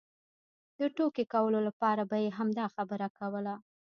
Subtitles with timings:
[0.79, 3.55] د ټوکې کولو لپاره به یې همدا خبره کوله.